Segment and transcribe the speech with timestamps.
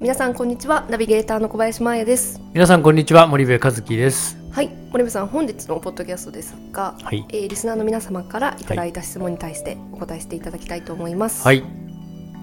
[0.00, 0.86] 皆さんこんにちは。
[0.88, 2.40] ナビゲーターの小林真彩です。
[2.54, 3.26] 皆さんこんにちは。
[3.26, 4.38] 森部和樹です。
[4.52, 4.68] はい。
[4.92, 7.26] 森部さん本日のポッドキャストですが、はい。
[7.30, 11.58] えーリスナーの皆様からいただいた質問に対してお答えしていただきたいと思います、はい。
[11.58, 11.64] よ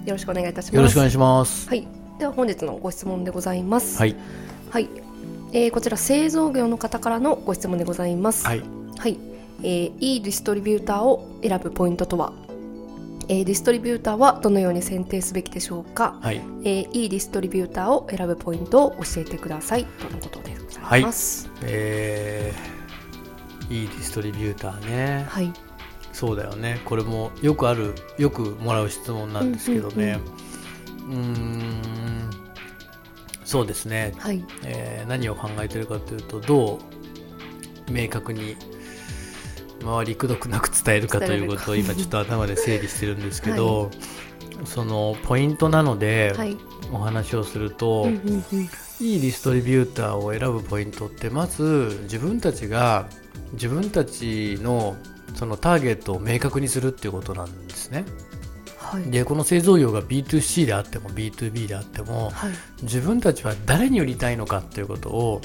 [0.08, 0.76] ろしくお願いいたします。
[0.76, 1.70] よろしくお願いします。
[1.70, 1.88] はい。
[2.20, 3.98] では本日のご質問でございます。
[3.98, 4.18] はい。
[4.70, 4.90] はい、
[5.54, 8.46] えーこちら製造業の方からのご質問でございます。
[8.46, 8.64] はい。
[8.98, 9.18] はい、
[9.64, 12.34] えーいいディストリビューターを選ぶポイントとは、
[13.28, 16.42] えーディストリビューターはどのように選定すべきでしょうか、はい。
[16.64, 19.86] えーいいディストリビューターを選ぶポイントを教えてください。
[19.86, 21.50] とのことでございます。
[21.64, 25.26] えー、いいディストリビューターね。
[25.28, 25.52] はい、
[26.14, 26.82] そうだよね。
[26.86, 30.20] これもよくあるよくもらう質問なんですけどね。
[31.08, 31.86] うーん。
[33.46, 36.80] そうですね、はい、えー何を考えてるかというとど
[37.88, 38.58] う明確に
[39.82, 43.92] 周りくどくなく伝えるかということを今ちょっと頭で整理してるんですけど、
[44.66, 46.58] そのポイントなのではい、
[46.92, 48.70] お話をすると、うんうんうん
[49.02, 53.10] いいディストリビューターを選ぶポイントってまず自分たちが
[53.52, 54.96] 自分たちの
[55.34, 58.06] そのターゲットを明確にするっていうことなんですね。
[58.86, 62.52] はい、でこの製造業が B2C であっても B2B であってもはい、
[62.84, 65.42] 自分たちは誰に売りたいのかっていうことを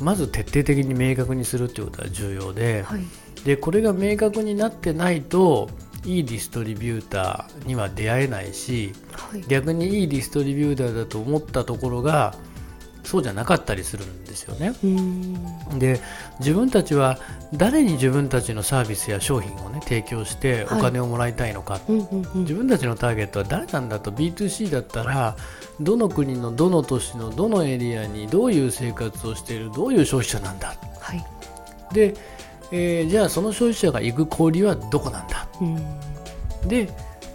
[0.00, 3.02] まず徹底的に明確にするっていうことが重要ではい、
[3.44, 5.70] でこれが明確になってないと
[6.04, 12.34] いいディストリビューターには出会えないしはい、逆にいいディストリビューターだと思ったところが
[13.04, 14.72] そうじゃなかったりするんですよね。
[15.78, 16.00] で
[16.38, 17.18] 自分たちは
[17.52, 20.82] 誰に自分たちのサービスや商品をね提供しておはい。
[20.82, 22.40] 金をもらいたいのか、うんうんうん。
[22.42, 25.36] 自分たちのターゲットは誰なんだと B2C だったら
[25.80, 30.74] どの国のどの都市のどのエリアにどういう生活をしているどういう消費者なんだ。
[31.00, 31.24] はい、
[31.92, 32.14] で、
[32.70, 35.48] えーじゃあその消費者が行く小売はどこなんだ。
[35.60, 35.66] うー
[36.66, 36.88] ん、で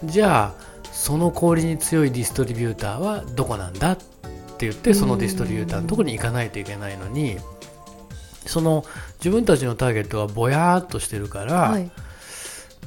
[0.04, 3.96] じゃあその小売に強いディストリビューターはどこなんだ
[4.58, 7.36] って言ってそのディストリビューターのところに行かないといけないのに
[8.44, 8.84] その
[9.20, 11.88] 自分たちのターゲットがぼやーっとしてるから、はい、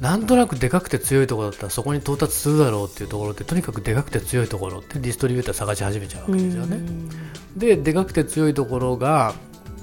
[0.01, 6.81] なんとなくでかくて強いところだったらそこに到達するだろうっていうところってとにかくでかくて強いところってディストリビューター探し始めちゃうわけですよね。
[7.55, 9.33] ででかくて強いところが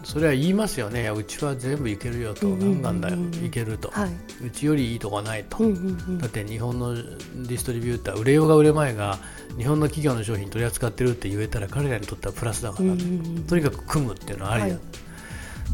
[0.09, 1.11] それは言いますよね。
[1.11, 2.47] うちは全部いけるよと。
[2.47, 2.83] うんうんうんうん。
[2.83, 3.47] 何なんだよ。
[3.47, 4.11] いけると、はい、
[4.47, 6.19] うちよりいいとこはないと、うんうんうん。
[6.19, 9.19] だって日本のディストリビューター売れようが売れまいが
[9.59, 13.05] 日本の企業の商品取り扱ってるって言えたら彼らにとってはプラスだから、うんうんう
[13.41, 13.45] ん。
[13.47, 14.79] とにかく組むっていうのはありだ、はい。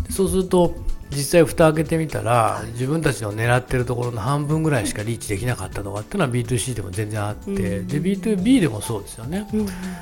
[0.08, 0.74] でそうすると
[1.10, 2.72] 実際蓋開けてみたら、はい。
[2.72, 9.46] 自分たちの狙ってるところの半分ぐらいしかリーチできなかったとかっていうのは B2C でも全然あって、うんで B2B でもそうですよね。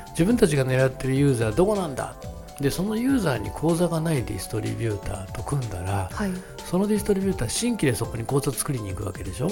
[0.09, 2.15] 自分たちが狙ってるユーザーはどこなんだ
[2.59, 6.31] でそのユーザーに口座がないディストリビューターと組んだらはい、
[6.65, 9.49] そのディストリビューター新規でそこに口座作りに行くわけでしょ？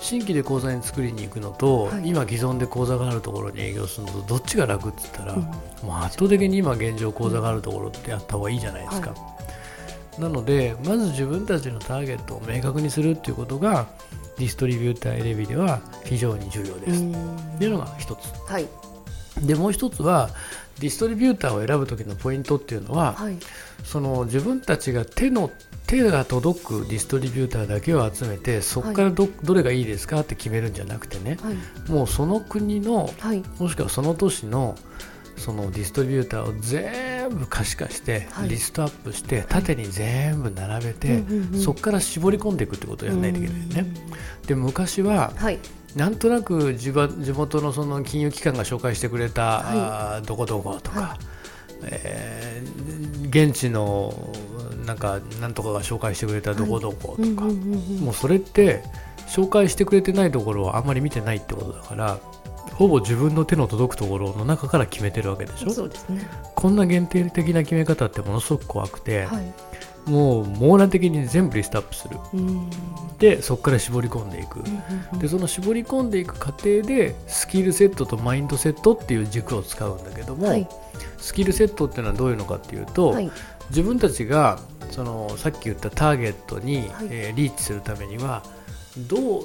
[0.00, 2.08] 新規で口座に作りに行くのと、はい。
[2.08, 5.40] 今既存で口座があるところに営業するのとどっちが楽って言ったら、うん。
[5.40, 5.50] も
[5.88, 9.12] う圧倒的に今現状口座があるところってやった方がいいじゃないですか、
[10.18, 13.88] なのでまず自分たちのターゲットを明確にするっていうことが
[14.36, 18.32] ディストリビューター選びでは非常に重要です、うっていうのが一つ。
[18.48, 18.68] はい、
[19.42, 20.30] でもう一つは
[20.80, 23.36] ディストリビューターを選ぶ時のポイントっていうのは、はい、
[23.84, 25.50] その自分たちが手の
[25.86, 34.76] 手が届くディストリビューターだけを集めてそこからど,、どれがいいですかって決めるんじゃなくてねはい、もうその国のはい、もしくはその都市の
[35.38, 38.48] そのディストリビューターを全部可視化して、はい。
[38.48, 41.22] リストアップして縦に全部並べて、
[41.54, 43.86] そこから絞り込んでいくってことをやらないといけないよね。
[44.46, 45.58] で昔ははい、
[45.96, 51.18] なんとなく地場地元のその金融機関が紹介してくれた、あーどこどことか、は
[51.84, 54.32] えー現地の
[54.86, 57.44] なんかなんとかが紹介してくれたどこどことか、
[58.02, 58.82] もうそれって
[59.26, 62.18] 紹介してくれてないところはあんまり見てないってことだから
[62.72, 65.70] ほぼ自分の手の届くところの中から決めてるわけでしょ？
[65.70, 66.26] そうですね。
[66.54, 69.52] こんな限定的な決め方ってものすごく怖くて、はい。
[70.08, 72.16] もう網羅的に全部リストアップする。
[73.18, 74.62] でそこから絞り込んでいく、
[75.18, 80.68] でその絞り込んでいく過程でスキルセットとマインドセットっていう軸を使うんだけども、はい。
[81.18, 83.30] スキルセットっていうのはどういうのかっていうと、はい。
[83.70, 84.60] 自分たちが
[84.90, 87.08] そのさっき言ったターゲットに、はい。
[87.10, 88.44] えーリーチするためには
[88.96, 89.44] どう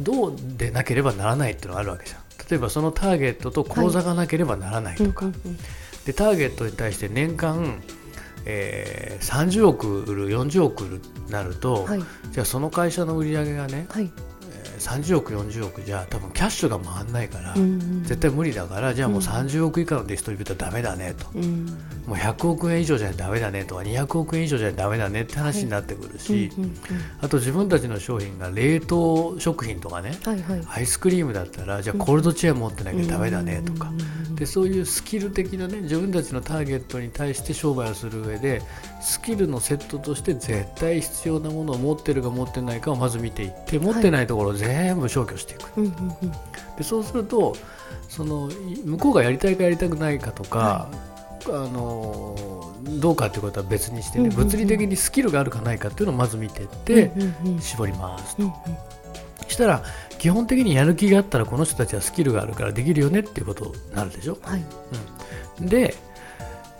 [0.00, 2.20] どうでなければならないっていうのがあるわけじゃん。
[2.48, 5.26] 例えばそのターゲットと口座がなければならないとか、
[6.06, 7.82] でターゲットに対して年間、
[8.48, 12.02] えー30億売る40億売るなると、はい。
[12.32, 14.04] じゃあその会社の売り上げがね、はい。
[14.04, 14.27] えー
[14.78, 19.26] 30億40億じゃ多分キャッシュが回らないから、うん絶対無理だからじゃあもううん。
[19.26, 21.66] 30億以下のディストリビューターダメだねと、うん。
[22.06, 26.76] もう100億円以上じゃダメだねとか200億円以上じゃダメだねって話になってくるし、うんうん
[27.20, 30.62] あと自分たちの商品が冷凍食品とかねはいはい。
[30.68, 33.92] アイスクリームだったらじゃあコールドチェーン持ってなきゃダメだねとか、
[34.34, 38.62] でそういうスキル的なね自分たちのターゲットに対して商売をする上で
[39.00, 46.32] スキルのセットとして絶対必要なものを持ってるか持ってないかをまず見ていって持ってないところを全部消去していく、うんうんうん。
[46.76, 47.54] でそうすると
[48.08, 50.88] そのい向こうがやりたいかやりたくないかとか、
[51.46, 54.44] あのどうかっていうことは別にしてね、うんうんうん。
[54.44, 57.60] 物理的にスキルがあるかないかっていうのをまず見ていって、うんうんうん。
[57.60, 58.42] 絞りますと。
[58.42, 58.54] うんうん。
[59.48, 59.82] したら
[60.18, 64.38] 基本的にやる気があったらこの人たちはスキルがあるからできるよねっていうことになるでしょ。
[64.42, 64.64] はい。
[65.60, 65.94] で、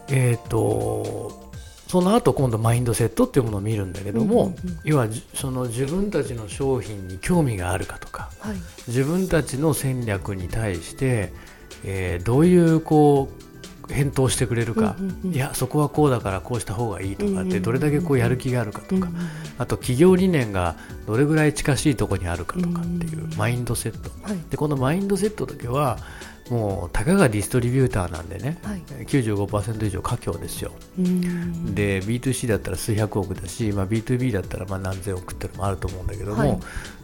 [0.08, 1.48] えっ、と、
[1.88, 4.81] その後今度マインドセットっていうものを見るんだけども、うんうんうん。
[4.85, 8.56] 要はじその自分たちの商品に興味があるかとか、はい。
[8.87, 11.32] 自分たちの戦略に対して、
[11.85, 13.49] えーどういうこう
[13.93, 19.29] 返答してくれるか、うんうんうんいやそこはこうだからこうした方がいいとかっうんうんうんてどれだけこうやる気があるかとか、うんうん
[19.61, 20.76] あと企業理念が
[21.06, 23.37] どれぐらい近しいところにあるかとかっていううん。
[23.37, 25.99] マインドセットはいでこのマインドセットだけは
[26.50, 28.83] もうたかがディストリビューターなんでねはい。
[29.06, 30.73] 95%以上華僑ですよ。
[30.99, 31.75] うん。
[31.75, 36.59] で B2C だったら数百億だし、まあ、B2B だったらまあ何千億っていうのもあると思うんだけども、はい。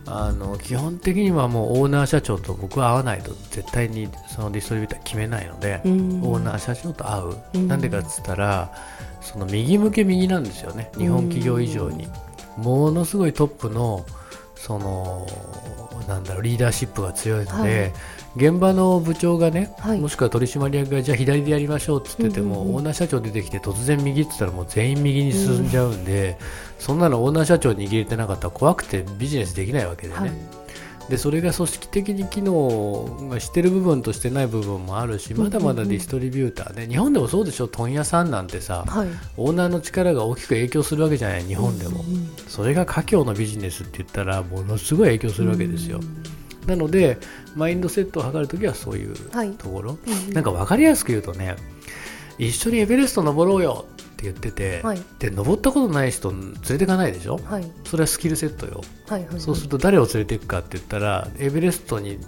[0.07, 6.23] あの基本的にはもうオーナー社長と僕は会わないと絶対にそのディストリビューター決めないので、うん。
[6.23, 7.69] オーナー社長と会う、うん。
[7.69, 8.73] なんでかっつったら
[9.21, 10.91] その右向け右なんですよね。
[10.97, 12.07] 日本企業以上に、
[12.57, 14.05] ものすごいトップの
[14.67, 15.27] その
[16.09, 17.93] なんだろうリーダーシップが強いので、
[18.35, 20.01] 現場の部長がね、はい。
[20.01, 22.77] もしくは取締役がじゃあ左でやりましょうっつってても、うんうんうん。
[22.77, 26.39] オーナー社長出てきて突然右って言ったらもう全員右に進んじゃうんで、
[26.79, 30.31] そんなのオーナー社長握れてなかったら怖くてビジネスできないわけでね、はい
[31.09, 37.69] でそれが組織的に機能がしてる部分としてない部分もあるしまだまだディストリビューターね、日本でもそうでしょ？
[37.69, 39.09] 問屋さんなんてさはい。
[39.37, 46.01] オーナーの力が大きく影響するわけじゃない日本でも、うんそれが華僑のビジネスって言ったらものすごい影響するわけですよ、
[46.67, 47.19] なので
[47.57, 49.51] マインドセットを図るときはそういうはい。
[49.53, 51.57] ところ、うんなんか分かりやすく言うとね
[52.39, 53.87] 一緒にエベレスト登ろうよ
[54.25, 55.03] 言ってて、はい。
[55.19, 57.39] で登ったことない人連れてかないでしょ？
[57.45, 57.71] はい。
[57.85, 58.83] それはスキルセットよ。
[59.09, 59.41] はいはい。
[59.41, 62.19] そうすると誰を連れていくかって言ったらエベレストに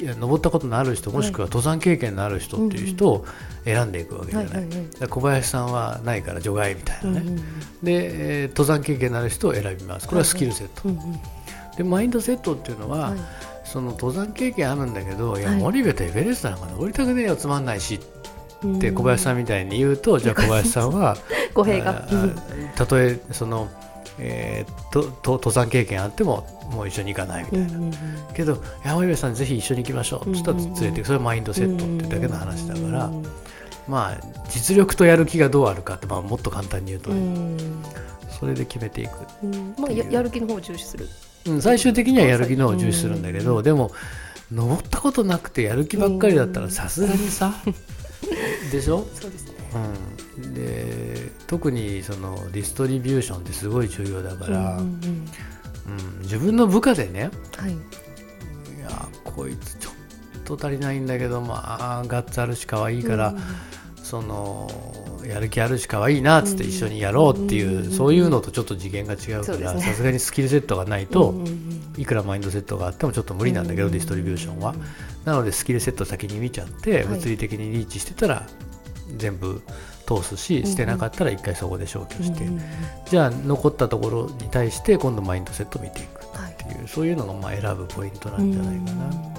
[0.00, 3.24] 登ったことのある人もしくは登山経験のある人っていう人を
[3.64, 4.64] 選んでいくわけじゃない,、
[5.08, 10.06] 小林さんはないから除外みたいなね、うんうんで、えー登山経験のある人を選びます。
[10.08, 11.20] これはスキルセット、うんうん。
[11.76, 13.18] でマインドセットっていうのは、はい。
[13.64, 15.58] その登山経験あるんだけど、いやはい。
[15.60, 17.36] 森部とエベレストなんか登りたくねえよ。
[17.36, 18.11] つまんないしうん
[18.66, 21.16] って小林さんみたいに言うと、じゃあ小林さんは
[21.54, 22.06] 語弊が。
[22.74, 23.68] たとえその、
[24.18, 27.94] えーとと登山経験あってももう一緒に行かないみたいな、うんうんうん。
[28.34, 30.30] けど山森部さんぜひ一緒に行きましょう。
[30.30, 30.64] っつったらうん。
[30.64, 33.26] うんうん連れてそれはマインドセットってだけの話だから、うん
[33.88, 37.58] まあ実力とやる気がどうあるかって、まあ、もっと簡単に言うとうね、ん。
[38.38, 39.10] それで決めていく、
[39.42, 39.74] うん。
[39.76, 41.08] まあややる気の方を重視する。
[41.46, 43.62] うん、最終的にはやる気の方を重視するんだけど、うん。
[43.64, 43.90] でも
[44.52, 47.54] 登ったことなくてやる気ばっかりだったらさすがにさ、
[48.70, 49.06] でしょ？
[49.14, 49.54] そうですね。
[50.36, 54.86] うん、で特にそのディストリビューションってすごい重要だから、うんうんうん。
[54.86, 56.22] うん。
[56.22, 57.72] 自分の部下でねはい。
[57.72, 57.74] い
[58.80, 59.94] やこいつちょっ
[60.44, 63.38] と足りないんだけどまあガッツあるし可愛いから、うん
[64.02, 64.68] その
[65.24, 71.34] やる気あるし可愛いなっつって一緒にやろうっていう、うんそういうのとちょっと次元が違うからさすがにスキルセットがないと、
[71.96, 74.74] いくらマインドセットがあってもちょっと無理なんだけど、ディストリビューションは。
[75.24, 77.04] なのでスキルセット先に見ちゃって、はい。
[77.04, 78.46] 物理的にリーチしてたら
[79.16, 79.62] 全部
[80.06, 82.44] 通すし、んしてなかったら一回そこで消去して、
[83.08, 89.06] じゃあ残ったところに対して今度マインドセットを見ていくはいっていうそういうのがまあ選ぶポイントなんじゃないかな。
[89.06, 89.32] うん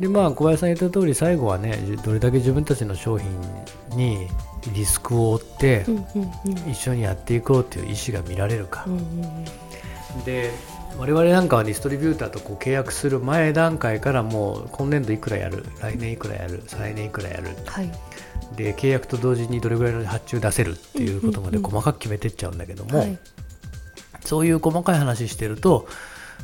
[0.00, 3.28] でまあ小林さん言った通り最後はねじどれだけ自分たちの商品
[3.96, 4.28] に
[4.72, 5.84] リスクを負って
[6.70, 8.86] 一緒にやっていこうっていう意思が見られるか。
[10.24, 10.52] で
[10.98, 17.92] 我々なんかはディストリビューターとこう契約する前段階からもう今年度いくらやる来年いくらやる再来年いくらやるはい。
[18.56, 23.16] で契約と同時にどれぐらいの発注出せるっていうことまで細かく決めてっちゃうんだけども、はい。
[24.24, 25.86] そういう細かい話してると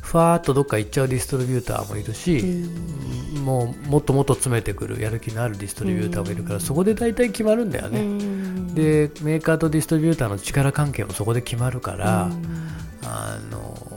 [0.01, 3.45] ふわーっとどっか行っちゃうディストリビューターもいるし、うん。
[3.45, 6.61] もうもっともっと詰めてくるやる気のあるディストリビューターもいるから、うん。
[6.61, 8.73] そこで大体決まるんだようね、ん。
[8.75, 12.71] でメーカーとディストリビューターの力関係もそこで決まるから、うん。
[13.07, 13.94] あの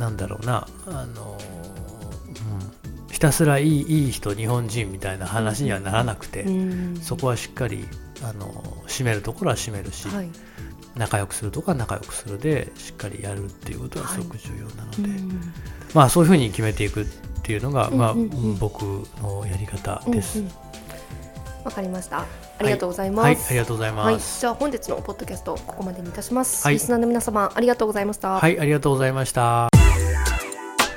[0.00, 1.38] なんだろうなあの、
[3.06, 7.86] うん、ひたすらいいいい人日本人みたいな話にはならなくて、うんそこはしっかり
[8.22, 8.50] あの
[8.88, 10.30] 締めるところは締めるし、はい
[10.96, 15.40] 仲良くするとか仲良くするでしっかりやるっていうことがすごく重要なので、うん
[15.94, 17.06] まあそういうふうに決めていくっ
[17.42, 18.82] ていうのが、まあうんうんうん僕
[19.22, 20.40] のやり方です。
[20.40, 20.52] うんうん
[21.64, 22.20] わかりました。
[22.58, 23.26] ありがとうございます。
[23.26, 24.40] はい、ありがとうございはい、ます。
[24.40, 26.64] じゃあ本日のポッドキャストここまでにいたします。
[26.64, 28.38] はいリスナーの皆様ありがとうございました。
[28.38, 29.69] はい、ありがとうございました。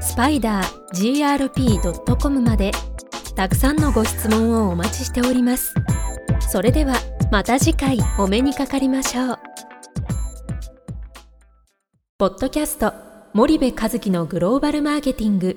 [0.00, 2.72] スパイダー grp.com まで
[3.34, 5.74] たくさんのご質問をお待ちしております。
[6.40, 6.94] それでは
[7.32, 9.38] また次回お目にかかりましょう。
[12.16, 12.92] ポッドキャスト
[13.32, 15.56] 森部和樹のグローバルマーケティング。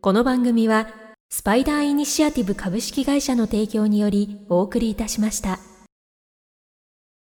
[0.00, 0.88] この番組は
[1.28, 5.58] スパイダーイニシアティブ株式会社の提供によりお送りいたしました。